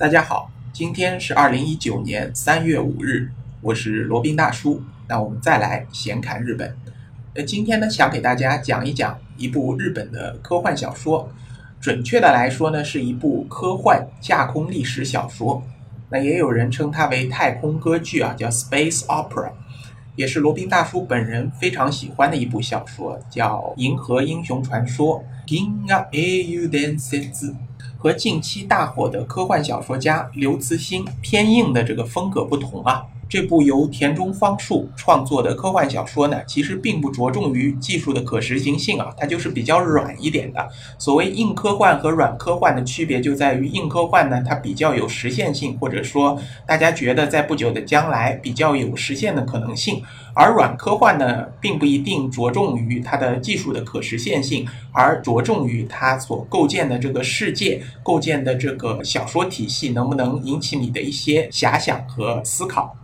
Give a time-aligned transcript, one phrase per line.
[0.00, 4.80] 大家好，今天是二零一九年三月五日，我是罗宾大叔。
[5.08, 6.72] 那我们再来闲侃日本。
[7.34, 11.28] 那今天呢，想给大家讲一讲一部日本的科幻小说，
[11.80, 15.64] 准确的来说呢，是一部科幻架空历史小说。
[16.10, 19.50] 那也有人称它为太空歌剧啊，叫 Space Opera，
[20.14, 25.20] 也是罗宾大叔本人非常喜欢的一部小说，叫《银河英雄传说》。
[27.98, 33.04] 和近期大火的科幻小说家刘慈欣偏硬的这个风格不同啊。
[33.28, 40.66] 这部由田中芳树创作的科幻小说呢，其实并不着重于技术的可实行性啊，它就是比较软一点的。
[40.96, 49.96] 所谓硬科幻和软科幻的区别就在于，硬科幻呢，它比较有实现性，或者说大家觉得在不久的将来比较有实现的可能性；
[50.38, 62.96] 而软科幻呢，并不一定着重于它的技术的可实现性，而着重于它所构建的这个世界、构建的这个小说体系能不能引起你的一些遐想和思考。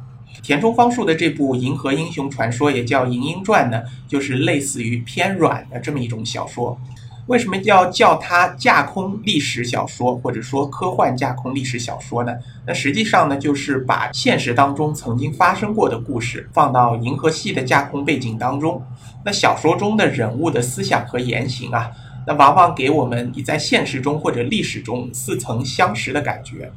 [0.44, 6.78] 田中芳树的这部《银河英雄传说》也叫《银鹰传》呢，就是类似于偏软的这么一种小说。
[7.26, 12.32] 为什么要叫它架空历史小说，或者说科幻架空历史小说呢？
[12.66, 18.82] 那实际上呢，就是把现实当中曾经发生过的故事放到银河系的架空背景当中。
[19.24, 21.90] 那小说中的人物的思想和言行啊，
[22.26, 26.70] 那往往给我们你在现实中或者历史中似曾相识的感觉。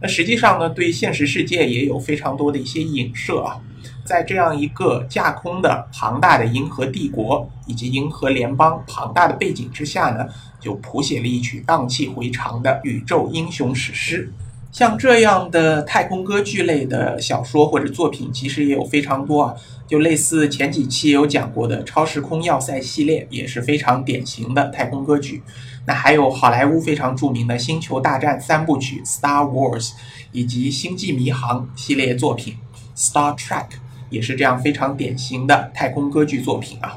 [0.00, 3.60] 那实际上呢，对现实世界也有非常多的一些影射啊。
[4.06, 10.26] 在这样一个架空的庞大的银河帝国以及银河联邦庞大的背景之下呢，
[10.60, 14.32] 就谱写了一曲荡气回肠的宇宙英雄史诗。
[14.72, 19.54] 像这样的太空歌剧类的小说或者作品，其实也有非常多啊。
[19.86, 25.42] 就类似前几期有讲过的《超时空要塞》系列，也是非常典型的太空歌剧。
[25.86, 29.90] 那还有好莱坞非常著名的《星球大战》三部曲《Star Wars》，
[30.32, 32.56] 以及《星际迷航》系列作品
[33.00, 33.68] 《Star Trek》，
[34.10, 36.92] 也是这样非常典型的太空歌剧作品啊。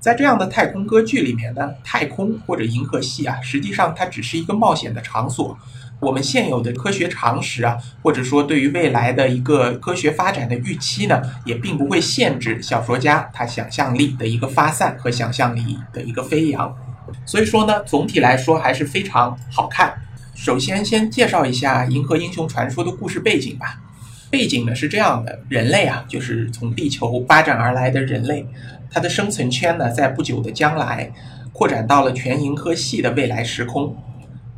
[0.00, 5.56] 在这样的太空歌剧里面呢，太空或者银河系啊，实际上它只是一个冒险的场所。
[6.00, 16.76] 我们现有的科学常识啊，或者说对于未来的一个科学发展的预期呢，也并不会限制小说家他想象力的一个发散和想象力的一个飞扬。
[17.24, 19.94] 所以说呢，总体来说还是非常好看。
[20.34, 23.80] 首先，先介绍一下《银河英雄传说》的故事背景吧。
[24.30, 28.46] 背景呢是这样的：人类啊，就是从地球发展而来的人类，
[28.90, 31.12] 它的生存圈呢，在不久的将来
[31.52, 33.96] 扩展到了全银河系的未来时空。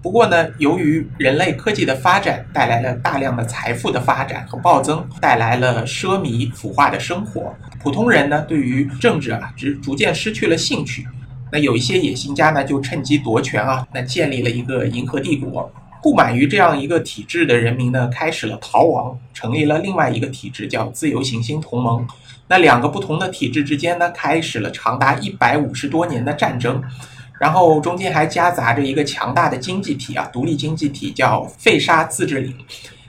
[0.02, 11.06] 不过呢，由于人类科技的发展带来了大量的财富的发展和暴增，带来了奢靡腐化的生活，普通人呢对于政治啊，只逐渐失去了兴趣。
[11.50, 15.70] 那有一些野心家呢，就趁机夺权啊，那建立了一个银河帝国。
[16.06, 22.06] 不满于这样一个体制的人民呢，开始了逃亡，成立了另外一个体制，叫自由行星同盟。
[22.46, 26.80] 那两个不同的体制之间呢，开始了长达一百五十多年的战争。
[27.40, 32.54] 然后中间还夹杂着一个强大的经济体啊，独立经济体叫费沙自治领，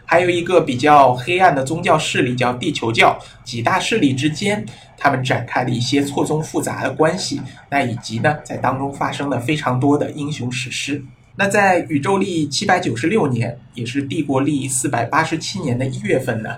[0.03, 3.15] 还有一个比较黑暗的宗教势力叫地球教。
[3.43, 4.65] 几大势力之间，
[4.97, 7.39] 他们展开了一些错综复杂的关系。
[7.69, 11.05] 那以及呢，在当中发生了非常多的英雄史诗。
[11.39, 16.49] 那在宇宙历七百九十六年，也是帝国历四百八十七年的一月份呢，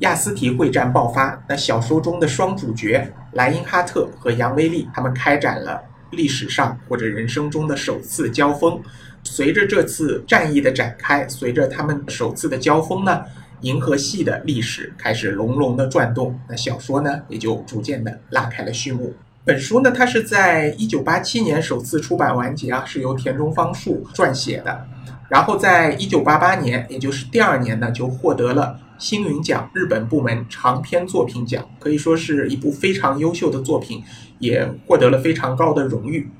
[0.00, 1.40] 亚斯提会战爆发。
[1.48, 5.80] 那小说中的双主角莱因哈特和杨威利，他们开展了。
[6.10, 8.82] 历史上或者人生中的首次交锋，
[9.22, 13.22] 随着这次战役的展开，随着他们首次的交锋呢，
[13.60, 19.14] 银河系的历史开始隆隆的转动，那小说呢也就逐渐的拉开了序幕。
[19.46, 24.86] 本书呢，它是在一九八七年首次出版完结啊，是由田中芳树撰写的，
[25.28, 28.80] 然后在一九八八年，也就是第二年呢，就获得了。
[28.96, 34.02] 星云奖日本部门长篇作品奖可以说是一部非常优秀的作品，
[34.38, 36.30] 也获得了非常高的荣誉。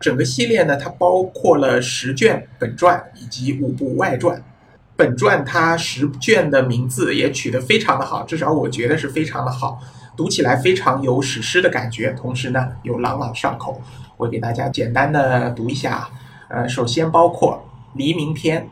[0.00, 4.42] 整个系列呢，它包括了十卷本传以及五部外传。
[4.96, 9.80] 本传它十卷的名字也取得非常的好，至少我觉得是非常的好，
[10.16, 13.80] 读起来非常有史诗的感觉，同时呢又朗朗上口。
[14.16, 16.08] 我给大家简单的读一下，
[16.48, 18.68] 呃，首先包括黎明篇、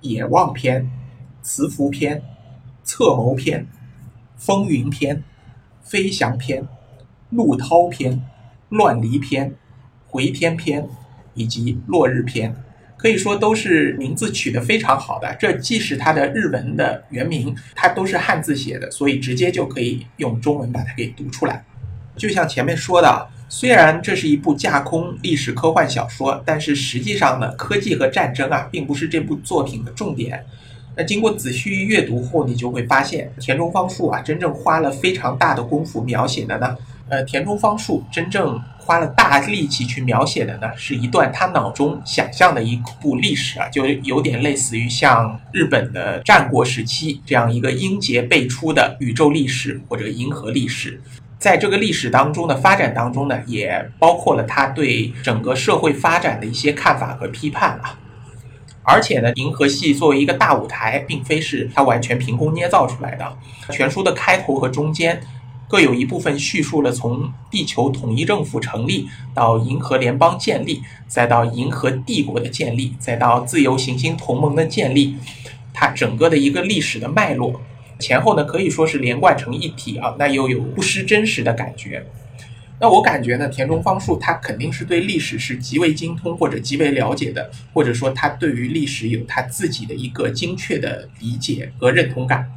[0.00, 0.90] 野望篇、
[1.42, 2.22] 慈福篇。
[2.86, 3.66] 策谋篇、
[4.36, 5.24] 风云篇、
[5.82, 6.68] 飞翔篇、
[7.30, 8.22] 陆涛篇、
[8.68, 9.54] 乱离篇、
[10.06, 10.86] 回天篇
[11.32, 12.54] 以及落日篇，
[13.04, 15.36] 可以说都是名字取得非常好的。
[15.38, 21.62] 这既是它的日文的原名，它都是汉字写的，所以直接就可以用中文把它给读出来。
[22.16, 30.42] 就像前面说的，虽然这是一部架空历史科幻小说，但是实际上呢，科技和战争啊，并不是这部作品的重点。
[30.96, 36.74] 那经过仔细阅读后，你就会发现田中芳树啊，真正花了非常大的功夫描写的呢，
[37.08, 51.00] 呃，田中芳树真正花了大力气去描写的呢，是一段他脑中想象的一部历史啊，就有点类似于像日本的战国时期这样一个英杰辈出的宇宙历史或者银河历史。
[51.38, 57.98] 在这个历史当中的发展当中呢，也包括了他对整个社会发展的一些看法和批判啊。
[58.82, 63.36] 而且呢，银河系作为一个大舞台，并非是他完全凭空捏造出来的。
[63.70, 65.20] 全书的开头和中间，
[65.74, 75.16] 各有一部分叙述了从地球统一政府成立到银河联邦建立，再到银河帝国的建立，再到自由行星同盟的建立，
[75.72, 77.60] 它整个的一个历史的脉络，
[77.98, 82.06] 前后呢可以说是连贯成一体啊，那又有不失真实的感觉。
[82.78, 92.48] 那我感觉呢，田中芳树他肯定是对历史是极为精通或者极为了解的，或者说他对于历史有他自己的一个精确的理解和认同感。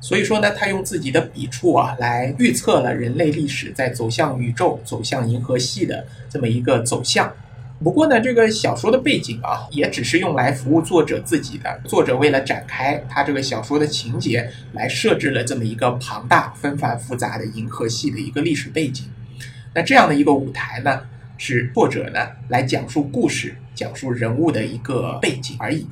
[0.00, 7.32] 所以说呢，他用自己的笔触啊，来预测了人类历史在走向宇宙、走向银河系的这么一个走向。
[7.82, 11.80] 不过呢，这个小说的背景啊，也只是用来服务作者自己的。
[11.84, 19.06] 作者为了展开他这个小说的情节，来设置了这么一个庞大、纷繁复杂的银河系的一个历史背景。
[19.74, 21.02] 那这样的一个舞台呢，
[21.36, 25.86] 是作者呢来讲述故事、讲述人物的一个背景而已。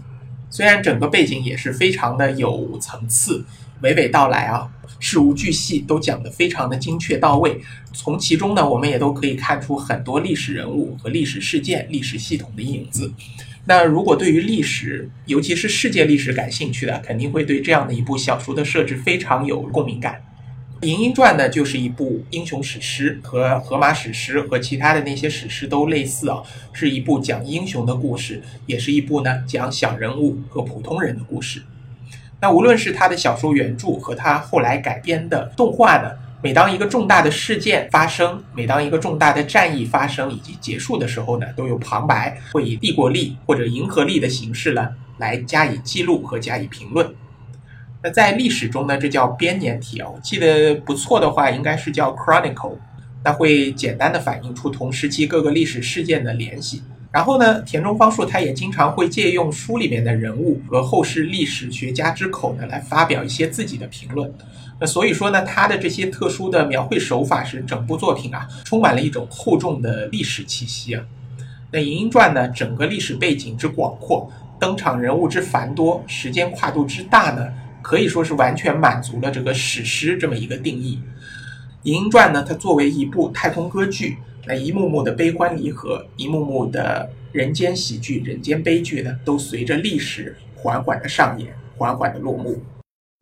[0.49, 3.45] 虽然整个背景也是非常的有层次、
[3.83, 4.69] 娓娓道来啊，
[4.99, 7.61] 事无巨细都讲得非常的精确到位。
[7.93, 13.13] 从其中呢，我们也都可以看出很多历史人物和历史事件、历史系统的影子。
[13.67, 20.23] 那如果对于历史，尤其是世界历史感兴趣的，肯定会对这样的一部小说的设置非常有共鸣感。
[20.87, 26.43] 《银鹰传》呢，就是一部英雄史诗，和《荷马史诗》和其他的那些史诗都类似啊，
[26.75, 31.63] 是一部讲英雄的故事，也是一部呢讲小人物和普通人的故事。
[32.41, 36.11] 那无论是他的小说原著和他后来改编的动画呢，
[36.43, 47.15] 每当一个重大的事件发生，每当一个重大的战役发生以及结束的时候呢，都有旁白会以帝国力或者银河力的形式呢来加以记录和加以评论。
[48.03, 50.11] 那在历史中呢，这叫编年体啊。
[50.15, 52.77] 我记得不错的话，应该是叫 chronicle。
[53.25, 56.83] 那会简单的反映出同时期各个历史事件的联系。
[57.15, 64.29] 然后呢，田中芳树他也经常会借用书里面的人物和后世历史学家之口呢，来发表一些自己的评论。
[64.81, 71.05] 那所以说呢，他的这些特殊的描绘手法，使整部作品啊，充满了一种厚重的历史气息啊。
[71.71, 74.29] 那《银鹰传》呢，整个历史背景之广阔，
[74.59, 77.47] 登场人物之繁多，时间跨度之大呢。
[77.81, 80.99] 可以说是完全满足了这个史诗这么一个定义，
[81.85, 92.63] 《银鹰传》呢，它作为一部太空歌剧，那一幕幕的悲欢离合，一幕幕的人间喜剧、人间悲剧呢，都随着历史缓缓的上演，缓缓的落幕。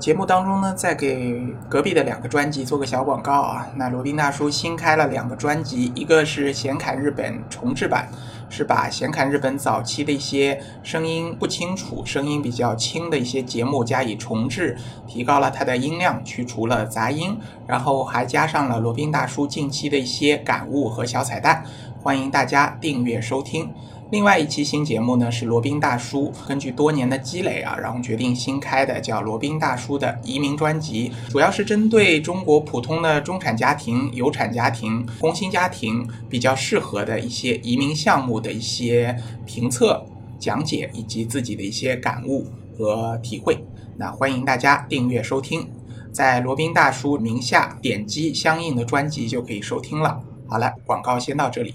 [0.03, 3.71] 节目当中呢，再给隔壁的两个专辑做个小广告啊。
[3.77, 8.09] 那罗宾大叔新开了两个专辑，一个是显侃日本重制版，
[8.53, 14.77] 是把显侃日本早期的一些声音不清楚、声音比较轻的一些节目加以重置，
[15.07, 17.35] 提高了它的音量，去除了杂音，
[17.67, 21.65] 然后还加上了罗宾大叔近期的一些感悟和小彩蛋，
[22.03, 23.73] 欢迎大家订阅收听。
[24.13, 39.17] 另外一期新节目呢，是罗宾大叔根据多年的积累啊，然后决定新开的叫罗宾大叔的移民专辑，主要是针对中国普通的中产家庭、有产家庭、工薪家庭比较适合的一些移民项目的一些
[39.47, 40.05] 评测、
[40.39, 43.65] 讲解以及自己的一些感悟和体会。
[43.97, 45.67] 那欢迎大家订阅收听，
[46.13, 50.21] 在罗宾大叔名下点击相应的专辑就可以收听了。
[50.47, 51.73] 好了，广告先到这里。《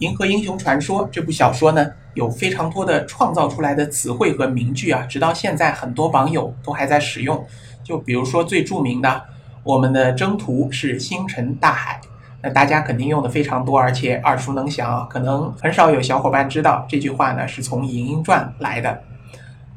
[0.00, 7.42] 银河英雄传说》这部小说呢，有非常多的创造出来的词汇和名句啊，直到现在很多网友都还在使用。
[7.82, 9.24] 就比如说最著名的，
[9.62, 11.98] 我们的征途是星辰大海，
[12.42, 15.06] 那大家肯定用的非常多，而且耳熟能详啊。
[15.08, 19.02] 可能很少有小伙伴知道这句话呢是从《银鹰传》来的。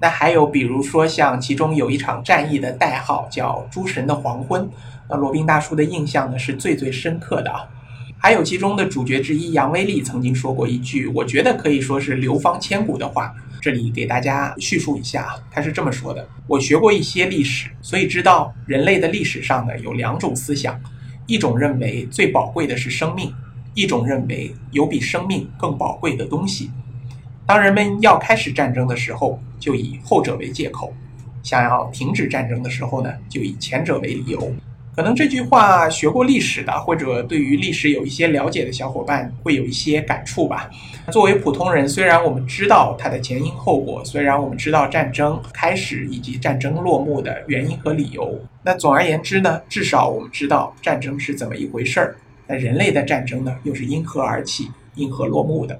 [0.01, 4.69] 那还有比如说像其中有一场战役的代号叫“诸神的黄昏”，
[5.09, 7.65] 那罗宾大叔的印象呢是最最深刻的啊。
[8.21, 13.33] 还有其中的主角之一杨威利曾经说过一句，我觉得可以说是流芳千古的话。
[13.61, 20.77] 这里给大家叙述一下，他是这么说的：我学过一些历史，所以知道人类的历史上呢有两种思想，
[21.27, 23.33] 一种认为最宝贵的是生命，
[23.73, 26.69] 一种认为有比生命更宝贵的东西。
[27.45, 30.93] 当人们要开始战争的时候，就以后者为借口；
[31.41, 34.53] 想要停止战争的时候呢，就以前者为理由。
[34.99, 40.69] 可能这句话学过历史的，或者对于历史有一些了解的小伙伴会有一些感触吧。
[41.09, 52.17] 作为普通人，虽然我们知道它的前因后果，虽然我们知道战争开始以及战争落幕的原因和理由，那总而言之呢，至少我们知道战争是怎么一回事儿。
[52.45, 55.79] 那人类的战争呢，又是因何而起，因何落幕的？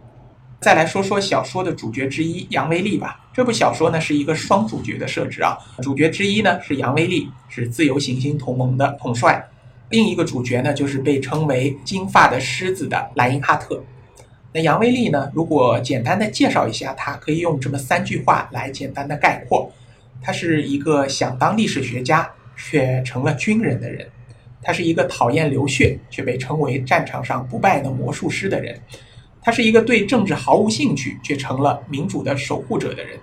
[0.59, 3.19] 再来说说小说的主角之一杨威利吧。
[3.33, 9.39] 这部小说呢是一个双主角的设置啊，主角之一呢是杨威利，是自由行星同盟的统帅；
[9.89, 13.81] 另一个主角呢就是被称为金发的狮子的莱因哈特。
[14.51, 19.71] 那杨威利呢，如果简单的介绍一下他，可以用这么三句话来简单的概括：
[20.21, 24.05] 他是一个想当历史学家却成了军人的人；
[24.61, 28.77] 他是一个讨厌流血却被称为战场上不败的魔术师的人。
[29.49, 33.17] 他是一个对政治毫无兴趣却成了民主的守护者的人，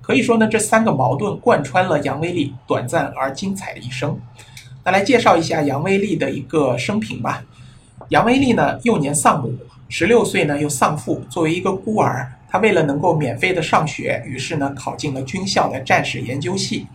[0.00, 4.18] 可以说呢，这三个矛盾贯穿了杨威利短暂而精彩的一生。
[4.82, 7.44] 那来介绍一下杨威利的一个生平吧。
[8.08, 9.54] 杨威利呢，幼年丧母，
[9.90, 16.86] 十六岁呢又丧父，作为一个孤儿，他为了能够免费的上学，于是呢考进了军校的战史研究系。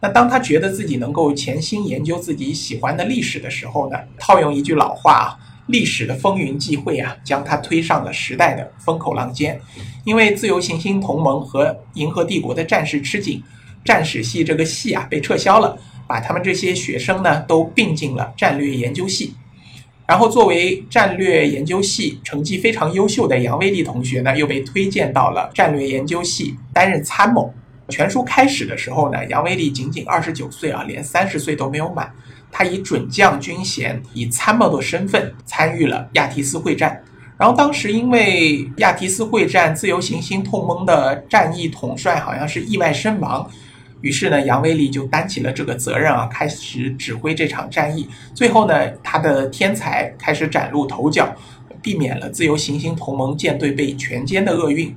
[0.00, 5.38] 那当他觉得自己能够潜心研究自己喜欢的历史的时候呢，套用一句老话啊。
[5.66, 9.60] 历史的风云际会啊，将他推上了时代的风口浪尖。
[10.04, 13.42] 因为自由行星同盟和银河帝国的战事吃紧，
[13.84, 19.34] 战史系这个系啊被撤销了，把他们这些学生呢都并进了战略研究系。
[20.06, 27.52] 然后作为战略研究系成绩非常优秀的杨威利同学呢，又被推荐到了战略研究系担任参谋。
[27.88, 32.12] 全书开始的时候呢，杨威利仅仅二十九岁啊，连三十岁都没有满。
[32.56, 37.02] 他以准将军衔，以参谋的身份参与了亚提斯会战。
[37.36, 43.50] 然后当时因为亚提斯会战，自由行星同盟的战役统帅好像是意外身亡，
[44.02, 48.08] 于是呢，杨威利就担起了这个责任啊，开始指挥这场战役。
[48.32, 51.34] 最后呢，他的天才开始崭露头角，
[51.82, 54.94] 避免了自由行星同盟舰队被全歼的厄运，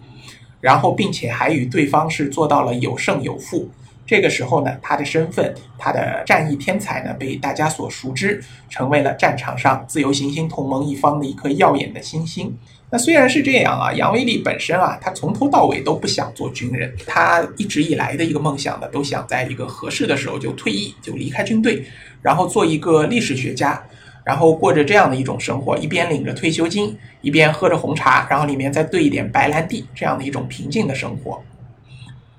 [0.62, 3.68] 然后并且还与对方是做到了有胜有负。
[4.08, 12.58] 这个时候呢，他的身份，他的战役天才呢，被大家所熟知，成为了战场上自由行星同盟一方的一颗耀眼的新星。
[12.90, 21.84] 那虽然是这样啊，杨威利本身啊，他从头到尾都不想做军人，他一直以来的一个梦想呢，都想在一个合适的时候就退役，就离开军队，
[22.22, 23.84] 然后做一个历史学家，
[24.24, 31.44] 然后过着这样的一种生活，一边领着退休金，一边喝着红茶，然后里面再兑一点白兰地，这样的一种平静的生活。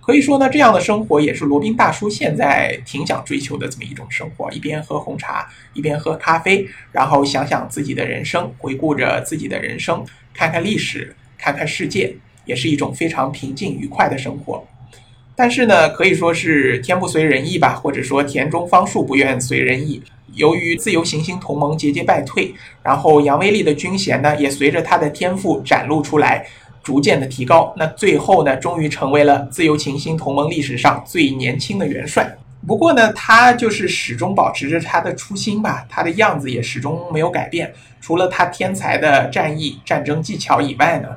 [0.09, 14.67] 可以说呢，这样的生活也是罗宾大叔现在挺想追求的这么一种生活：一边喝红茶，一边喝咖啡，然后想想自己的人生，回顾着自己的人生，看看历史，看看世界，也是一种非常平静愉快的生活。
[15.37, 20.03] 但是呢，可以说是天不随人意吧，或者说田中芳树不愿随人意。
[20.33, 26.47] 由于自由行星同盟节节败退，然后杨威利的军衔呢，也随着他的天赋展露出来。
[26.88, 32.35] 逐渐的提高，那最后呢，终于成为了自由行星同盟历史上最年轻的元帅。
[32.66, 37.71] 不过呢，他就是始终保持着他的初心吧，他的样子也始终没有改变。
[38.00, 41.11] 除了他天才的战役、战争技巧以外呢。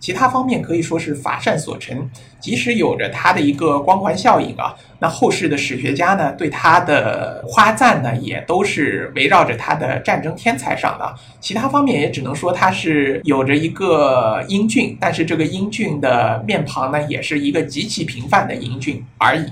[0.00, 2.08] 其他方面可以说是乏善所陈，
[2.40, 11.14] 即使有着他的一个光环效应啊，那后世的史学家呢对他的夸赞呢也都是围绕着他的战争天才上的。
[11.40, 19.44] 其他方面也只能说他是有着一个英俊，但是这个英俊的面庞呢也是一个极其平凡的英俊而已。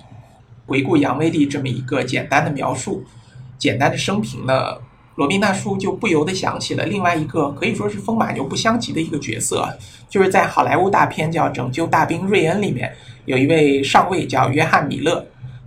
[0.67, 3.05] 回顾杨威利这么一个简单的描述，
[3.59, 4.55] 简单的生平呢。
[5.17, 9.67] 罗宾大叔就不由得想起了另外一个可以说是风马牛不相及的一个角色，
[10.11, 12.93] 就是在好莱坞大片叫《拯救大兵瑞恩》里面，
[13.25, 15.25] 有一位上尉叫约翰米勒，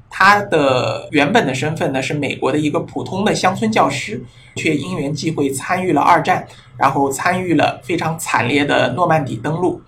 [0.07, 4.23] 他的原本的身份呢是美国的一个普通的乡村教师，
[4.55, 9.81] 却因缘际会参与了二战，然后参与了非常惨烈的诺曼底登陆，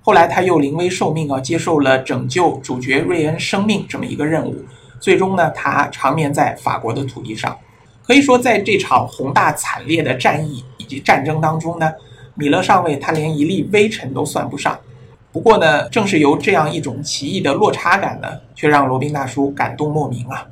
[0.00, 4.64] 后来他又临危受命啊，接受了拯救主角瑞恩生命这么一个任务，
[4.98, 7.54] 最终呢，他长眠在法国的土地上。
[8.06, 11.90] 可以说，在这场宏大惨烈的战役以及战争当中呢，
[12.34, 14.78] 米勒上尉他连一粒微尘都算不上。
[15.32, 20.46] 不过呢，正是由这样一种奇异的落差感呢，却让罗宾大叔感动莫名啊。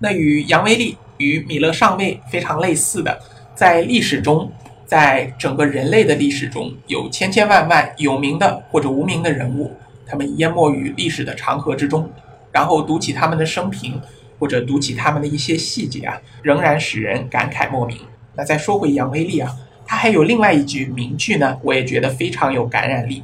[0.00, 3.18] 那与杨威利与米勒上尉非常类似的，
[3.54, 4.50] 在历史中，
[4.84, 9.72] 在整个人类的历史中有千千万万有名的或者无名的人物，
[10.04, 12.10] 他们淹没于历史的长河之中，
[12.50, 14.00] 然后读起他们的生平。
[14.40, 17.98] 或者读起他们的一些细节啊，仍然使人感慨莫名。
[18.34, 19.54] 那再说回杨威利啊，
[19.86, 23.22] 他还有另外一句名句呢，我也觉得非常有感染力。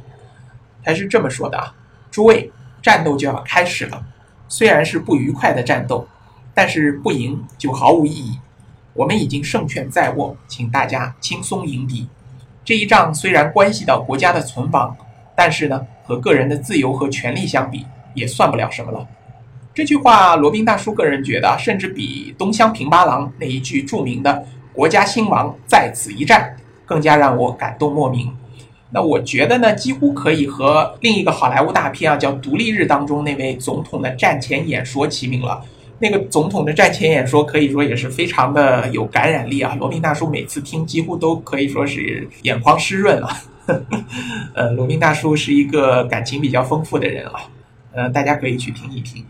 [0.83, 1.73] 他是这么说的啊
[2.11, 4.05] ：“诸位，战斗就要开始了。
[4.47, 6.07] 虽然是不愉快的战斗，
[6.53, 8.37] 但是不赢就毫无意义。
[8.93, 12.07] 我们已经胜券在握，请大家轻松迎敌。
[12.63, 14.95] 这一仗虽然关系到国家的存亡，
[15.35, 19.07] 但是呢，和个人的自由和权利相比，也算不了什么了。
[19.77, 24.43] 这句话，罗宾大叔个人觉得，甚至比东乡平八郎那一句著名的
[24.73, 28.27] “国家兴亡在此一战”更加让我感动莫名。
[28.89, 35.63] 那我觉得呢，几乎可以和另一个好莱坞大片啊，叫《独立日》当中那位总统的战前演说齐名了。
[35.99, 39.77] 那个总统的战前演说可以说也是非常的有感染力啊！
[39.79, 43.29] 罗宾大叔每次听几乎都可以说是眼眶湿润了。
[44.55, 47.33] 呃，罗宾大叔是一个感情比较丰富的人啊，
[47.93, 49.23] 呃，大家可以去听一听。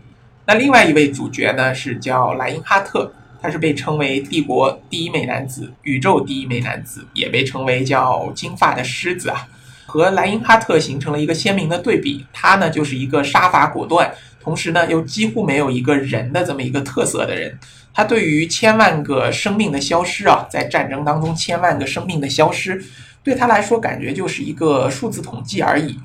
[0.48, 9.46] 那另外一位主角呢是叫莱因哈特，他是被称为帝国第一美男子、宇宙第一美男子，也被称为叫金发的狮子啊，
[9.84, 12.24] 和莱因哈特形成了一个鲜明的对比。
[12.32, 14.10] 他呢就是一个杀伐果断。
[14.40, 17.58] 同时呢，又几乎没有一个人的这么一个特色的人，
[17.92, 22.82] 他对于千万个生命的消失啊，在战争当中千万个生命的消失，
[23.22, 25.98] 对他来说感觉就是一个数字统计而已。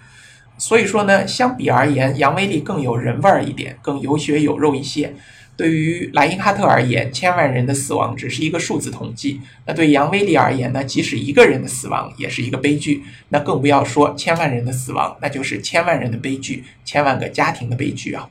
[0.66, 5.14] 所以说呢，相比而言，杨威利更有人味儿一点，更有血有肉一些。
[5.58, 13.04] 对于莱因哈特而言，千万人的死亡只是一个数字统计；那对杨威利而言呢，即使一个人的死亡也是一个悲剧。
[13.28, 18.30] 那更不要说千万人的死亡，那就是千万人的悲剧，千万个家庭的悲剧啊！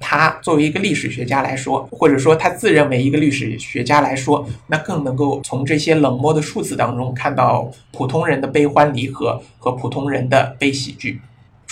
[0.00, 11.20] 他作为一个历史学家来说，或者说他自认为一个历史学家来说，那更能够从这些冷漠的数字当中看到普通人的悲欢离合和普通人的悲喜剧。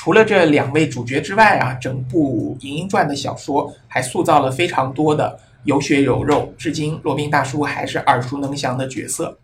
[0.07, 9.37] 除了这两位主角之外啊，整部《银鹰传》的小说还塑造了非常多的有血有肉，至今罗宾大叔还是耳熟能详的角色。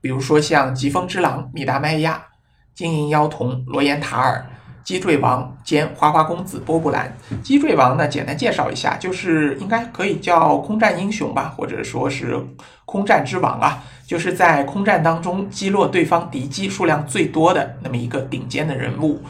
[0.00, 2.26] 比如说像疾风之狼米达麦亚、
[2.76, 4.46] 金银妖童罗延塔尔、
[4.84, 7.12] 击坠王兼花花公子波布兰。
[7.42, 12.40] 击坠王呢，简单介绍一下，就是应该可以叫空战英雄吧，或者说是
[12.84, 19.20] 空战之王啊，就是在空战当中击落对方敌机数量最多的那么一个顶尖的人物。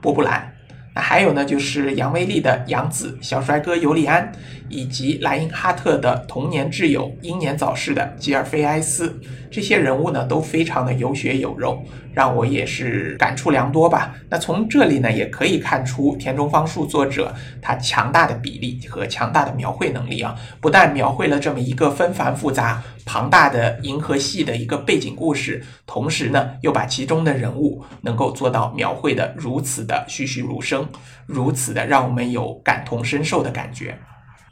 [0.00, 0.52] 波布兰，
[0.94, 4.32] 那还有呢，就是杨威利的养子小帅哥尤利安，
[4.68, 11.82] 以及莱因哈特的童年挚友英年早逝的吉尔菲埃斯，这些人物呢都非常的有血有肉，
[12.14, 14.14] 让我也是感触良多吧。
[14.28, 22.82] 那从这里呢，也可以看出田中芳树作者他强大的比例和强大的描绘能力啊，不但描绘了这么一个纷繁复杂。
[23.06, 30.86] 庞大的银河系的一个背景故事，同时呢，又把其中的人物能够做到描绘的如此的栩栩如生，
[31.26, 33.98] 如此的让我们有感同身受的感觉。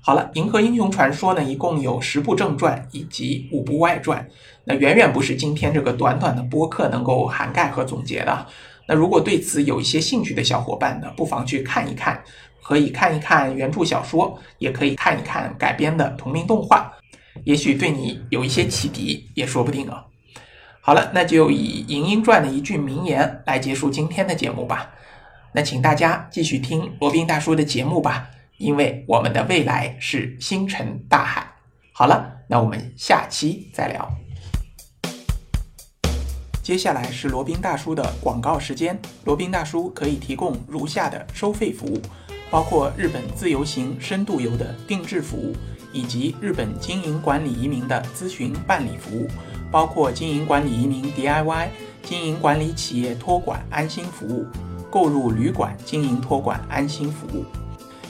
[0.09, 4.27] 好了，《银河英雄传说》呢，一共有十部正传以及五部外传，
[4.65, 8.47] 那远远不是今天这个短短的播客能够涵盖和总结的。
[8.87, 12.25] 那如果对此有一些兴趣的小伙伴呢，不妨去看一看，
[12.63, 16.91] 可以看一看原著小说，也可以看一看改编的同名动画。
[17.45, 20.07] 也许对你有一些启迪，也说不定啊。
[20.81, 24.89] 好了，那就以《银鹰传》的一句名言来结束今天的节目吧。
[25.53, 31.47] 那请大家继续听罗宾大叔的节目吧，因为我们的未来是星辰大海。
[31.93, 34.11] 好了，那我们下期再聊。
[36.63, 39.01] 接下来是罗宾大叔的广告时间。
[39.25, 42.01] 罗宾大叔可以提供如下的收费服务，
[42.51, 45.55] 包括日本自由行、深度游的定制服务。
[45.91, 49.27] 以及日本经营管理移民的咨询办理服务，
[49.71, 51.69] 包括经营管理移民 DIY、
[52.03, 54.47] 经营管理企业托管安心服务、
[54.91, 57.43] 购入旅馆经营托管安心服务，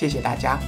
[0.00, 0.58] 谢谢大家。